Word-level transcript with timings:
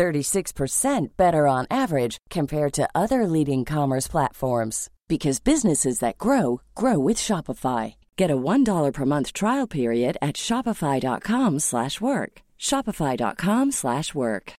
36% 0.00 1.08
better 1.18 1.46
on 1.46 1.66
average 1.70 2.16
compared 2.30 2.72
to 2.72 2.88
other 2.94 3.26
leading 3.26 3.66
commerce 3.66 4.08
platforms 4.08 4.88
because 5.08 5.40
businesses 5.40 5.98
that 5.98 6.16
grow 6.16 6.62
grow 6.74 6.98
with 6.98 7.18
Shopify. 7.18 7.94
Get 8.16 8.30
a 8.30 8.36
$1 8.36 8.92
per 8.94 9.04
month 9.04 9.32
trial 9.34 9.66
period 9.66 10.16
at 10.22 10.36
shopify.com/work. 10.36 12.32
shopify.com/work. 12.58 14.52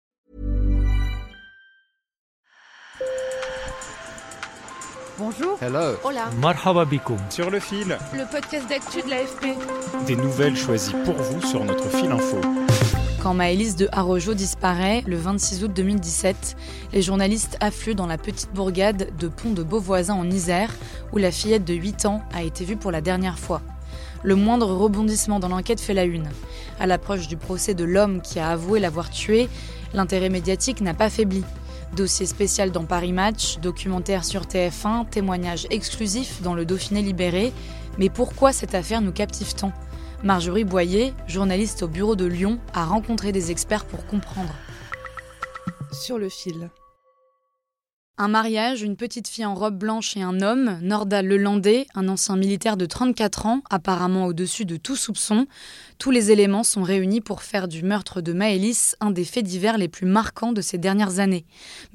Bonjour. 5.18 5.58
Hello. 5.60 5.98
Hola. 6.04 6.32
Marhaba 6.40 6.85
Sur 7.30 7.52
le 7.52 7.60
fil, 7.60 7.98
Le 8.13 8.26
podcast 8.26 8.68
d'actu 8.68 9.02
de 9.02 9.10
l'AFP. 9.10 9.46
des 10.08 10.16
nouvelles 10.16 10.58
choisies 10.58 10.96
pour 11.05 11.16
vous 11.16 11.41
sur 11.41 11.63
notre 11.63 11.90
fil 11.90 12.12
info. 12.12 12.41
Quand 13.22 13.36
Maëlys 13.36 13.76
de 13.76 13.88
Arrojo 13.92 14.34
disparaît 14.34 15.04
le 15.06 15.16
26 15.16 15.64
août 15.64 15.72
2017, 15.76 16.58
les 16.92 17.04
journalistes 17.04 17.56
affluent 17.60 17.94
dans 17.94 18.08
la 18.08 18.18
petite 18.18 18.52
bourgade 18.52 19.10
de 19.20 19.28
Pont 19.28 19.52
de 19.52 19.62
Beauvoisin 19.62 20.16
en 20.16 20.28
Isère, 20.28 20.74
où 21.14 21.20
la 21.20 21.30
fillette 21.30 21.64
de 21.64 21.76
8 21.76 22.08
ans 22.08 22.24
a 22.34 22.42
été 22.42 22.66
vue 22.66 22.78
pour 22.78 22.90
la 22.90 23.00
dernière 23.00 23.38
fois. 23.38 23.62
Le 24.24 24.36
moindre 24.36 24.74
rebondissement 24.74 25.40
dans 25.40 25.50
l'enquête 25.50 25.80
fait 25.80 25.94
la 25.94 26.05
une. 26.05 26.30
À 26.80 26.88
l'approche 26.88 27.28
du 27.28 27.38
procès 27.38 27.76
de 27.76 27.84
l'homme 27.84 28.22
qui 28.22 28.40
a 28.40 28.50
avoué 28.50 28.80
l'avoir 28.80 29.12
tué, 29.12 29.50
l'intérêt 29.94 30.30
médiatique 30.30 30.82
n'a 30.82 30.96
pas 30.96 31.12
faibli. 31.12 31.44
Dossier 31.96 32.26
spécial 32.26 32.72
dans 32.72 32.85
Paris 32.85 33.13
Match, 33.13 33.60
documentaire 33.60 34.26
sur 34.26 34.46
TF1, 34.46 35.08
témoignage 35.08 35.68
exclusif 35.70 36.41
dans 36.41 36.56
le 36.56 36.66
Dauphiné 36.66 37.04
libéré. 37.04 37.54
Mais 38.00 38.10
pourquoi 38.10 38.52
cette 38.52 38.74
affaire 38.74 39.02
nous 39.02 39.12
captive 39.12 39.54
tant 39.54 39.74
Marjorie 40.24 40.66
Boyer, 40.66 41.14
journaliste 41.26 41.82
au 41.82 41.88
bureau 41.88 42.16
de 42.16 42.26
Lyon, 42.26 42.60
a 42.74 42.86
rencontré 42.86 43.32
des 43.32 43.50
experts 43.50 43.86
pour 43.86 44.05
comprendre. 44.05 44.54
Sur 45.91 46.20
le 46.20 46.30
fil. 46.30 46.70
Un 48.17 48.27
mariage, 48.27 48.84
une 48.84 48.98
petite 48.98 49.27
fille 49.27 49.45
en 49.45 49.55
robe 49.55 49.79
blanche 49.79 50.15
et 50.15 50.21
un 50.21 50.41
homme, 50.41 50.77
Nordal 50.84 51.26
Lelandais, 51.26 51.87
un 51.95 52.07
ancien 52.07 52.35
militaire 52.35 52.77
de 52.77 52.85
34 52.85 53.48
ans, 53.48 53.62
apparemment 53.71 54.27
au-dessus 54.27 54.65
de 54.65 54.77
tout 54.77 54.95
soupçon. 54.95 55.48
Tous 55.98 56.12
les 56.12 56.29
éléments 56.29 56.63
sont 56.63 56.84
réunis 56.84 57.21
pour 57.21 57.41
faire 57.41 57.67
du 57.67 57.82
meurtre 57.84 58.21
de 58.21 58.34
Maëlys 58.34 58.95
un 58.99 59.09
des 59.09 59.23
faits 59.23 59.45
divers 59.45 59.77
les 59.77 59.87
plus 59.87 60.05
marquants 60.05 60.51
de 60.51 60.62
ces 60.62 60.77
dernières 60.77 61.20
années. 61.20 61.45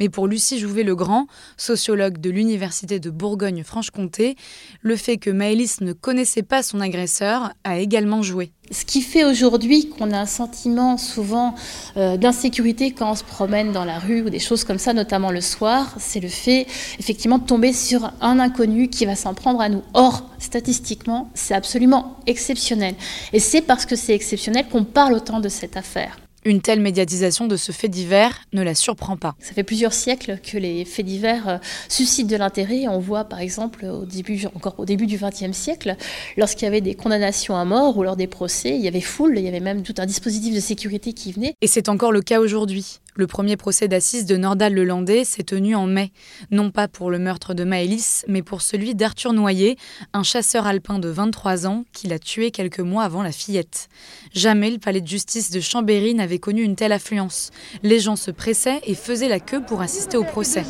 Mais 0.01 0.09
pour 0.09 0.27
Lucie 0.27 0.59
Jouvet-Legrand, 0.59 1.27
sociologue 1.57 2.19
de 2.19 2.31
l'Université 2.31 2.99
de 2.99 3.11
Bourgogne-Franche-Comté, 3.11 4.35
le 4.81 4.97
fait 4.97 5.19
que 5.19 5.31
Maëlys 5.31 5.81
ne 5.81 5.93
connaissait 5.93 6.43
pas 6.43 6.65
son 6.65 6.81
agresseur 6.81 7.53
a 7.63 7.79
également 7.79 8.23
joué. 8.23 8.53
Ce 8.73 8.85
qui 8.85 9.03
fait 9.03 9.25
aujourd'hui 9.25 9.91
qu'on 9.91 10.11
a 10.11 10.19
un 10.19 10.27
sentiment 10.27 10.99
souvent 10.99 11.55
euh, 11.97 12.17
d'insécurité 12.17 12.91
quand 12.91 13.13
on 13.13 13.15
se 13.15 13.23
promène 13.23 13.71
dans 13.71 13.85
la 13.85 14.01
rue 14.01 14.23
ou 14.23 14.31
des 14.31 14.41
choses 14.41 14.65
comme 14.65 14.79
ça, 14.79 14.93
notamment 14.93 15.31
le 15.31 15.41
soir, 15.41 15.95
c'est 16.07 16.21
le 16.21 16.29
fait 16.29 16.67
effectivement 16.99 17.39
de 17.39 17.47
tomber 17.47 17.73
sur 17.73 18.13
un 18.21 18.39
inconnu 18.39 18.89
qui 18.89 19.07
va 19.07 19.17
s'en 19.17 19.35
prendre 19.35 19.61
à 19.61 19.69
nous. 19.69 19.83
Or, 19.95 20.31
statistiquement, 20.39 21.31
c'est 21.35 21.55
absolument 21.55 22.17
exceptionnel. 22.27 22.95
Et 23.33 23.41
c'est 23.41 23.63
parce 23.63 23.87
que 23.87 23.97
c'est 23.97 24.15
exceptionnel 24.15 24.67
qu'on 24.71 24.85
parle 24.85 25.15
autant 25.15 25.41
de 25.41 25.49
cette 25.49 25.77
affaire. 25.77 26.19
Une 26.45 26.61
telle 26.61 26.81
médiatisation 26.81 27.49
de 27.49 27.57
ce 27.57 27.73
fait 27.73 27.89
divers 27.89 28.43
ne 28.53 28.63
la 28.63 28.77
surprend 28.77 29.17
pas. 29.17 29.35
Ça 29.41 29.53
fait 29.53 29.65
plusieurs 29.65 29.93
siècles 29.93 30.39
que 30.39 30.57
les 30.57 30.85
faits 30.85 31.05
divers 31.05 31.49
euh, 31.49 31.59
suscitent 31.89 32.29
de 32.29 32.37
l'intérêt. 32.37 32.87
On 32.87 33.01
voit 33.01 33.25
par 33.25 33.41
exemple 33.41 33.85
au 33.85 34.05
début, 34.05 34.47
encore 34.55 34.77
au 34.79 34.85
début 34.85 35.07
du 35.07 35.19
XXe 35.19 35.51
siècle, 35.51 35.97
lorsqu'il 36.37 36.63
y 36.63 36.69
avait 36.69 36.81
des 36.81 36.95
condamnations 36.95 37.57
à 37.57 37.65
mort 37.65 37.99
ou 37.99 38.05
lors 38.05 38.15
des 38.15 38.29
procès, 38.29 38.77
il 38.77 38.81
y 38.81 38.87
avait 38.87 39.01
foule, 39.01 39.37
il 39.37 39.45
y 39.45 39.49
avait 39.49 39.59
même 39.59 39.83
tout 39.83 39.95
un 39.99 40.07
dispositif 40.07 40.55
de 40.55 40.61
sécurité 40.61 41.15
qui 41.15 41.33
venait. 41.33 41.55
Et 41.63 41.67
c'est 41.67 41.89
encore 41.89 42.13
le 42.13 42.23
cas 42.23 42.39
aujourd'hui. 42.39 43.01
Le 43.19 43.27
premier 43.27 43.57
procès 43.57 43.89
d'assises 43.89 44.27
de 44.27 44.37
Nordal 44.37 44.75
Lelandais 44.75 45.25
s'est 45.25 45.43
tenu 45.43 45.75
en 45.75 45.87
mai, 45.87 46.13
non 46.51 46.71
pas 46.71 46.87
pour 46.87 47.11
le 47.11 47.19
meurtre 47.19 47.55
de 47.55 47.65
Maëlys, 47.65 48.27
mais 48.29 48.43
pour 48.43 48.61
celui 48.61 48.95
d'Arthur 48.95 49.33
Noyer, 49.33 49.79
un 50.13 50.23
chasseur 50.23 50.67
alpin 50.67 50.99
de 50.99 51.09
23 51.09 51.67
ans 51.67 51.85
qui 51.95 52.09
l'a 52.09 52.19
tué 52.19 52.51
quelques 52.51 52.81
mois 52.81 53.05
avant 53.05 53.23
la 53.23 53.33
fillette. 53.33 53.89
Jamais 54.35 54.71
le 54.71 54.77
palais 54.77 55.01
de 55.01 55.09
justice 55.09 55.51
de 55.51 55.61
Chambéry 55.61 56.15
n'avait 56.15 56.39
connu 56.39 56.63
une 56.63 56.77
telle 56.77 56.93
affluence. 56.93 57.53
Les 57.83 58.01
gens 58.01 58.17
se 58.17 58.31
pressaient 58.31 58.83
et 58.85 58.95
faisaient 58.95 59.29
la 59.29 59.41
queue 59.41 59.63
pour 59.63 59.81
assister 59.81 60.19
au 60.19 60.25
procès. 60.25 60.65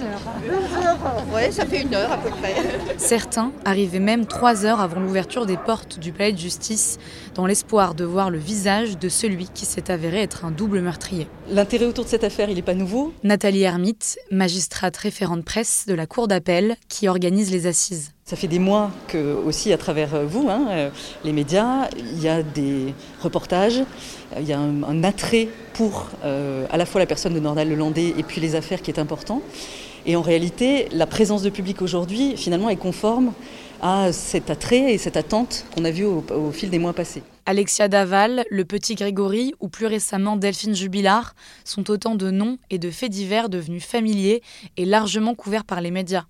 Ouais, 1.35 1.51
ça 1.51 1.67
fait 1.67 1.83
une 1.83 1.95
heure 1.95 2.13
à 2.13 2.19
peu 2.19 2.31
près. 2.31 2.55
Certains 2.97 3.51
arrivaient 3.65 3.99
même 3.99 4.25
trois 4.25 4.65
heures 4.65 4.81
avant 4.81 5.01
l'ouverture 5.01 5.47
des 5.47 5.57
portes 5.57 5.99
du 5.99 6.13
palais 6.13 6.33
de 6.33 6.39
justice, 6.39 6.99
dans 7.35 7.47
l'espoir 7.47 7.97
de 7.97 8.05
voir 8.05 8.31
le 8.31 8.39
visage 8.39 8.99
de 8.99 9.09
celui 9.09 9.49
qui 9.49 9.67
s'est 9.67 9.91
avéré 9.91 10.23
être 10.23 10.45
un 10.45 10.53
double 10.53 10.81
meurtrier. 10.81 11.27
L'intérêt 11.51 11.87
autour 11.87 12.05
de 12.05 12.11
cette 12.11 12.23
affaire, 12.23 12.36
il 12.45 12.55
n'est 12.55 12.63
pas 12.63 12.75
nouveau. 12.75 13.13
Nathalie 13.25 13.63
Hermite, 13.63 14.19
magistrate 14.31 14.97
référente 14.97 15.45
presse 15.45 15.85
de 15.89 15.95
la 15.95 16.07
Cour 16.07 16.29
d'appel 16.29 16.77
qui 16.89 17.09
organise 17.09 17.51
les 17.51 17.67
assises. 17.67 18.13
Ça 18.25 18.37
fait 18.37 18.49
des 18.49 18.59
mois 18.59 18.91
que, 19.09 19.35
aussi 19.35 19.73
à 19.73 19.79
travers 19.79 20.27
vous, 20.27 20.49
hein, 20.49 20.67
euh, 20.71 20.91
les 21.25 21.33
médias, 21.33 21.89
il 21.97 22.21
y 22.21 22.29
a 22.29 22.43
des 22.43 22.93
reportages, 23.23 23.79
euh, 23.79 24.41
il 24.41 24.47
y 24.47 24.53
a 24.53 24.59
un, 24.59 24.83
un 24.83 25.05
attrait 25.05 25.49
pour 25.73 26.09
euh, 26.25 26.67
à 26.71 26.77
la 26.77 26.87
fois 26.87 27.01
la 27.01 27.07
personne 27.07 27.35
de 27.35 27.41
Nordal 27.41 27.69
Lelandais 27.69 28.15
et 28.19 28.23
puis 28.23 28.41
les 28.41 28.55
affaires 28.55 28.83
qui 28.83 28.91
est 28.91 28.99
important. 28.99 29.43
Et 30.05 30.17
en 30.17 30.23
réalité, 30.23 30.89
la 30.93 31.07
présence 31.07 31.43
de 31.43 31.51
public 31.51 31.83
aujourd'hui, 31.83 32.37
finalement, 32.37 32.69
est 32.69 32.77
conforme 32.77 33.33
à 33.81 34.13
cet 34.13 34.51
attrait 34.51 34.93
et 34.93 34.99
cette 34.99 35.17
attente 35.17 35.65
qu'on 35.75 35.85
a 35.85 35.91
vu 35.91 36.05
au, 36.05 36.25
au 36.31 36.53
fil 36.53 36.71
des 36.71 36.79
mois 36.79 36.93
passés. 36.93 37.23
Alexia 37.49 37.87
Daval, 37.87 38.45
le 38.51 38.65
petit 38.65 38.97
Grégory 38.97 39.55
ou 39.61 39.69
plus 39.69 39.87
récemment 39.87 40.37
Delphine 40.37 40.75
Jubilard 40.75 41.37
sont 41.63 41.93
autant 41.93 42.17
de 42.17 42.33
noms 42.33 42.59
et 42.71 42.79
de 42.79 42.91
faits 42.91 43.13
divers 43.13 43.49
devenus 43.49 43.85
familiers 43.85 44.43
et 44.77 44.85
largement 44.85 45.37
couverts 45.37 45.65
par 45.65 45.81
les 45.81 45.93
médias. 45.93 46.25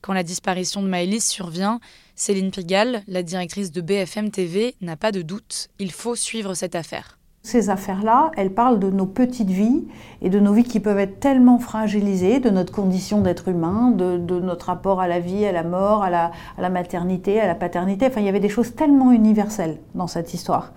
Quand 0.00 0.12
la 0.12 0.24
disparition 0.24 0.82
de 0.82 0.88
Maëlys 0.88 1.24
survient, 1.24 1.78
Céline 2.16 2.50
Pigalle, 2.50 3.04
la 3.06 3.22
directrice 3.22 3.70
de 3.70 3.80
BFM 3.80 4.32
TV, 4.32 4.74
n'a 4.80 4.96
pas 4.96 5.12
de 5.12 5.22
doute, 5.22 5.68
il 5.78 5.92
faut 5.92 6.16
suivre 6.16 6.54
cette 6.54 6.74
affaire. 6.74 7.15
Ces 7.46 7.70
affaires-là, 7.70 8.32
elles 8.36 8.50
parlent 8.50 8.80
de 8.80 8.90
nos 8.90 9.06
petites 9.06 9.50
vies 9.50 9.86
et 10.20 10.30
de 10.30 10.40
nos 10.40 10.52
vies 10.52 10.64
qui 10.64 10.80
peuvent 10.80 10.98
être 10.98 11.20
tellement 11.20 11.60
fragilisées, 11.60 12.40
de 12.40 12.50
notre 12.50 12.72
condition 12.72 13.20
d'être 13.20 13.46
humain, 13.46 13.92
de, 13.92 14.40
notre 14.40 14.66
rapport 14.66 15.00
à 15.00 15.06
la 15.06 15.20
vie, 15.20 15.46
à 15.46 15.52
la 15.52 15.62
mort, 15.62 16.02
à 16.02 16.10
la, 16.10 16.32
à 16.58 16.60
la 16.60 16.70
maternité, 16.70 17.40
à 17.40 17.46
la 17.46 17.54
paternité. 17.54 18.08
Enfin, 18.08 18.20
il 18.20 18.26
y 18.26 18.28
avait 18.28 18.40
des 18.40 18.48
choses 18.48 18.74
tellement 18.74 19.12
universelles 19.12 19.78
dans 19.94 20.08
cette 20.08 20.34
histoire. 20.34 20.72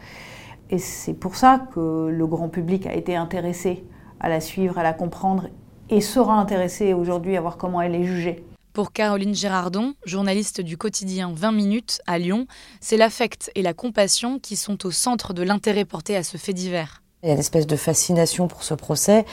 Et 0.70 0.78
c'est 0.78 1.16
pour 1.16 1.38
ça 1.38 1.60
que 1.74 2.10
le 2.16 2.28
grand 2.28 2.50
public 2.50 2.86
a 2.86 2.94
été 2.94 3.16
intéressé 3.16 3.84
à 4.20 4.30
la 4.30 4.40
suivre, 4.40 4.78
à 4.78 4.84
la 4.84 4.94
comprendre 4.94 5.48
et 5.90 6.02
sera 6.02 6.36
intéressé 6.36 6.94
aujourd'hui 6.94 7.36
à 7.36 7.42
voir 7.42 7.58
comment 7.58 7.82
elle 7.82 7.96
est 7.96 8.04
jugée. 8.04 8.44
Pour 8.74 8.92
Caroline 8.94 9.34
Girardon, 9.34 9.96
journaliste 10.06 10.62
du 10.62 10.78
quotidien 10.78 11.34
20 11.34 11.52
minutes 11.52 12.02
à 12.06 12.20
Lyon, 12.20 12.46
c'est 12.82 12.98
l'affect 12.98 13.52
et 13.56 13.62
la 13.62 13.74
compassion 13.74 14.40
qui 14.40 14.56
sont 14.56 14.86
au 14.86 14.92
centre 14.92 15.34
de 15.34 15.42
l'intérêt 15.42 15.86
porté 15.86 16.16
à 16.16 16.24
ce 16.24 16.38
fait 16.38 16.54
divers. 16.54 17.02
Il 17.22 17.28
y 17.28 17.32
a 17.32 17.34
une 17.34 17.42
espèce 17.42 17.68
de 17.68 17.76
fascination 17.76 18.48
pour 18.48 18.64
ce 18.64 18.74
procès, 18.74 19.26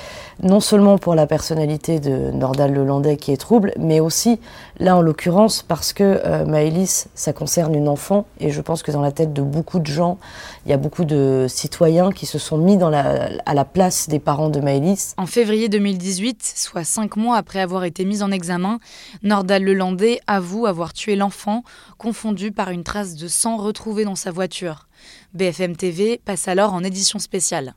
non 0.42 0.58
seulement 0.58 0.98
pour 0.98 1.14
la 1.14 1.28
personnalité 1.28 2.00
de 2.00 2.32
Nordal 2.32 2.74
Lelandais 2.74 3.16
qui 3.16 3.30
est 3.30 3.36
trouble, 3.36 3.72
mais 3.78 4.00
aussi, 4.00 4.40
là 4.80 4.96
en 4.96 5.00
l'occurrence, 5.00 5.62
parce 5.62 5.92
que 5.92 6.02
euh, 6.02 6.44
Maëlys, 6.46 7.06
ça 7.14 7.32
concerne 7.32 7.76
une 7.76 7.86
enfant, 7.86 8.26
et 8.40 8.50
je 8.50 8.60
pense 8.60 8.82
que 8.82 8.90
dans 8.90 9.02
la 9.02 9.12
tête 9.12 9.32
de 9.32 9.40
beaucoup 9.40 9.78
de 9.78 9.86
gens, 9.86 10.18
il 10.64 10.70
y 10.70 10.74
a 10.74 10.78
beaucoup 10.78 11.04
de 11.04 11.46
citoyens 11.48 12.10
qui 12.10 12.26
se 12.26 12.40
sont 12.40 12.58
mis 12.58 12.76
à 12.82 13.54
la 13.54 13.64
place 13.64 14.08
des 14.08 14.18
parents 14.18 14.50
de 14.50 14.58
Maëlys. 14.58 15.14
En 15.16 15.26
février 15.26 15.68
2018, 15.68 16.42
soit 16.56 16.82
cinq 16.82 17.14
mois 17.14 17.36
après 17.36 17.60
avoir 17.60 17.84
été 17.84 18.04
mise 18.04 18.24
en 18.24 18.32
examen, 18.32 18.80
Nordal 19.22 19.62
Lelandais 19.62 20.18
avoue 20.26 20.66
avoir 20.66 20.92
tué 20.92 21.14
l'enfant, 21.14 21.62
confondu 21.98 22.50
par 22.50 22.70
une 22.70 22.82
trace 22.82 23.14
de 23.14 23.28
sang 23.28 23.56
retrouvée 23.56 24.04
dans 24.04 24.16
sa 24.16 24.32
voiture. 24.32 24.88
BFM 25.34 25.76
TV 25.76 26.20
passe 26.24 26.48
alors 26.48 26.74
en 26.74 26.82
édition 26.82 27.18
spéciale. 27.18 27.74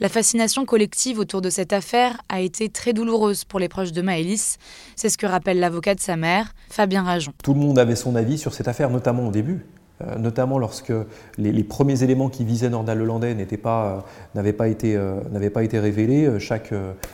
La 0.00 0.08
fascination 0.08 0.64
collective 0.64 1.18
autour 1.18 1.40
de 1.40 1.50
cette 1.50 1.72
affaire 1.72 2.20
a 2.28 2.40
été 2.40 2.68
très 2.68 2.92
douloureuse 2.92 3.44
pour 3.44 3.60
les 3.60 3.68
proches 3.68 3.92
de 3.92 4.02
Maëlys. 4.02 4.58
C'est 4.96 5.08
ce 5.08 5.16
que 5.16 5.26
rappelle 5.26 5.60
l'avocat 5.60 5.94
de 5.94 6.00
sa 6.00 6.16
mère, 6.16 6.52
Fabien 6.68 7.02
Rajon. 7.04 7.32
Tout 7.42 7.54
le 7.54 7.60
monde 7.60 7.78
avait 7.78 7.94
son 7.94 8.16
avis 8.16 8.38
sur 8.38 8.54
cette 8.54 8.66
affaire, 8.66 8.90
notamment 8.90 9.28
au 9.28 9.30
début. 9.30 9.64
Euh, 10.02 10.18
notamment 10.18 10.58
lorsque 10.58 10.92
les, 11.38 11.62
premiers 11.62 12.02
éléments 12.02 12.28
qui 12.28 12.44
visaient 12.44 12.68
Nordal 12.68 12.98
Lelandais 12.98 13.32
n'avaient 13.32 13.56
pas, 13.56 14.04
euh, 14.36 14.52
pas, 14.52 14.66
été, 14.66 14.96
euh, 14.96 15.50
pas 15.52 15.62
été 15.62 15.78
révélés. 15.78 16.40
Chaque, 16.40 16.72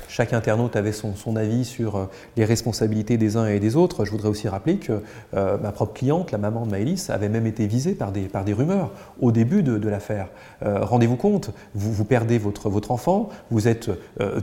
chaque 0.08 0.32
internaute 0.32 0.76
avait 0.76 0.92
son, 0.92 1.14
son, 1.14 1.36
avis 1.36 1.66
sur 1.66 2.08
les 2.38 2.44
responsabilités 2.46 3.18
des 3.18 3.36
uns 3.36 3.46
et 3.46 3.60
des 3.60 3.76
autres. 3.76 4.06
Je 4.06 4.10
voudrais 4.10 4.28
aussi 4.28 4.48
rappeler 4.48 4.76
que 4.76 5.02
ma 5.34 5.72
propre 5.72 5.92
cliente, 5.92 6.32
la 6.32 6.38
maman 6.38 6.64
de 6.64 6.70
Maëlys, 6.70 7.10
avait 7.10 7.28
même 7.28 7.46
été 7.46 7.66
visée 7.66 7.92
par 7.92 8.12
des, 8.12 8.22
par 8.22 8.44
des 8.44 8.52
rumeurs 8.52 8.92
au 9.20 9.30
début 9.30 9.62
de, 9.62 9.78
de 9.78 9.88
l'affaire. 9.88 10.28
Rendez-vous 10.62 11.16
compte, 11.16 11.50
vous, 11.74 11.92
vous, 11.92 12.04
perdez 12.04 12.38
votre, 12.38 12.68
votre 12.68 12.90
enfant, 12.90 13.28
vous 13.50 13.68
êtes 13.68 13.90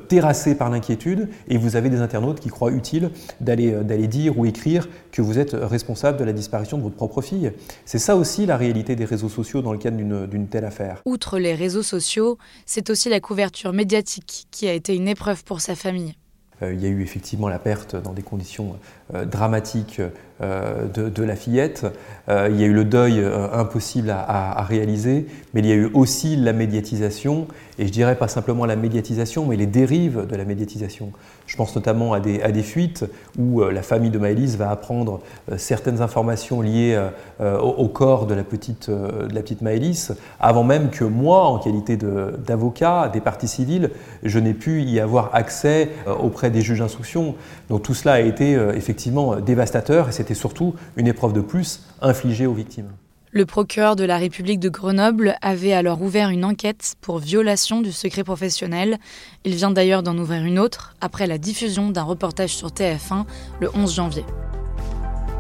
terrassé 0.08 0.56
par 0.56 0.70
l'inquiétude 0.70 1.30
et 1.48 1.58
vous 1.58 1.76
avez 1.76 1.90
des 1.90 2.02
internautes 2.02 2.40
qui 2.40 2.50
croient 2.50 2.72
utile 2.72 3.12
d'aller 3.42 4.08
dire 4.08 4.38
ou 4.38 4.46
écrire 4.46 4.88
que 5.12 5.22
vous 5.22 5.40
êtes 5.40 5.54
responsable 5.54 6.18
de 6.18 6.24
la 6.24 6.34
disparition 6.34 6.78
de 6.78 6.84
votre 6.84 6.96
propre 6.96 7.22
fille. 7.22 7.52
C'est 7.86 8.00
ça 8.00 8.16
aussi 8.16 8.27
la 8.46 8.58
réalité 8.58 8.96
des 8.96 9.06
réseaux 9.06 9.30
sociaux 9.30 9.62
dans 9.62 9.72
le 9.72 9.78
cadre 9.78 9.98
d'une 10.28 10.48
telle 10.48 10.66
affaire. 10.66 11.02
Outre 11.06 11.40
les 11.40 11.56
réseaux 11.56 11.84
sociaux, 11.84 12.38
c'est 12.66 12.90
aussi 12.90 13.10
la 13.10 13.20
couverture 13.20 13.72
médiatique 13.72 14.48
qui 14.52 14.68
a 14.68 14.74
été 14.74 14.96
une 14.96 15.08
épreuve 15.08 15.44
pour 15.44 15.62
sa 15.62 15.76
famille. 15.76 16.14
Euh, 16.62 16.74
il 16.74 16.82
y 16.82 16.86
a 16.86 16.90
eu 16.90 17.02
effectivement 17.02 17.48
la 17.48 17.60
perte 17.60 17.96
dans 17.96 18.14
des 18.14 18.24
conditions 18.24 18.78
euh, 19.14 19.24
dramatiques 19.24 20.02
euh, 20.42 20.86
de, 20.94 21.24
la 21.24 21.36
fillette. 21.36 21.86
il 22.28 22.60
y 22.60 22.64
a 22.64 22.68
eu 22.68 22.74
le 22.74 22.84
deuil 22.84 23.26
impossible 23.54 24.12
à, 24.12 24.62
réaliser, 24.64 25.26
mais 25.54 25.62
il 25.62 25.66
y 25.66 25.72
a 25.72 25.76
eu 25.76 25.90
aussi 25.96 26.36
la 26.36 26.54
médiatisation, 26.54 27.48
et 27.80 27.88
je 27.88 27.92
dirais 27.92 28.16
pas 28.16 28.28
simplement 28.28 28.66
la 28.66 28.76
médiatisation, 28.76 29.48
mais 29.48 29.56
les 29.56 29.66
dérives 29.66 30.28
de 30.28 30.36
la 30.36 30.46
médiatisation. 30.46 31.12
Je 31.48 31.56
pense 31.56 31.76
notamment 31.76 32.14
à 32.14 32.20
des, 32.20 32.42
à 32.44 32.52
des 32.52 32.62
fuites 32.62 33.06
où 33.40 33.64
la 33.64 33.82
famille 33.82 34.12
de 34.12 34.20
Maëlys 34.20 34.58
va 34.58 34.70
apprendre 34.70 35.22
certaines 35.58 36.02
informations 36.02 36.62
liées 36.62 37.02
au, 37.40 37.88
corps 37.88 38.28
de 38.28 38.36
la 38.36 38.44
petite, 38.44 38.92
de 38.92 39.34
la 39.34 39.42
petite 39.42 39.62
Maëlys, 39.62 40.12
avant 40.40 40.64
même 40.64 40.92
que 40.92 41.06
moi, 41.06 41.46
en 41.46 41.58
qualité 41.58 41.98
d'avocat 41.98 43.10
des 43.12 43.22
parties 43.22 43.48
civiles, 43.48 43.90
je 44.22 44.38
n'ai 44.38 44.54
pu 44.54 44.84
y 44.84 45.00
avoir 45.00 45.34
accès 45.34 45.90
auprès 46.22 46.52
des 46.52 46.62
juges 46.62 46.80
d'instruction. 46.80 47.36
Donc 47.70 47.82
tout 47.82 47.96
cela 47.96 48.14
a 48.14 48.20
été 48.20 48.52
effectivement 48.76 48.97
dévastateur 49.46 50.10
et 50.10 50.12
c'était 50.12 50.34
surtout 50.34 50.76
une 50.96 51.08
épreuve 51.08 51.34
de 51.34 51.42
plus 51.42 51.84
infligée 52.02 52.48
aux 52.48 52.54
victimes. 52.54 52.92
Le 53.32 53.46
procureur 53.46 53.96
de 53.96 54.06
la 54.06 54.18
République 54.18 54.60
de 54.60 54.70
Grenoble 54.70 55.36
avait 55.42 55.74
alors 55.74 56.02
ouvert 56.02 56.30
une 56.30 56.46
enquête 56.46 56.96
pour 57.02 57.20
violation 57.20 57.82
du 57.82 57.92
secret 57.92 58.24
professionnel. 58.24 58.98
Il 59.44 59.54
vient 59.54 59.70
d'ailleurs 59.70 60.02
d'en 60.02 60.18
ouvrir 60.18 60.44
une 60.44 60.58
autre 60.58 60.96
après 61.02 61.28
la 61.28 61.38
diffusion 61.38 61.90
d'un 61.90 62.04
reportage 62.04 62.56
sur 62.56 62.70
TF1 62.70 63.26
le 63.60 63.70
11 63.76 63.94
janvier. 63.94 64.26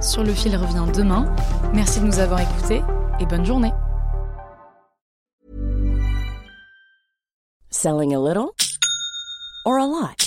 Sur 0.01 0.23
le 0.23 0.33
fil 0.33 0.55
revient 0.55 0.85
demain. 0.93 1.33
Merci 1.73 2.01
de 2.01 2.05
nous 2.05 2.19
avoir 2.19 2.41
écoutés 2.41 2.81
et 3.19 3.25
bonne 3.25 3.45
journée. 3.45 3.71
Selling 7.71 8.13
a 8.13 8.19
little 8.19 8.49
or 9.65 9.77
a 9.79 9.87
lot? 9.87 10.26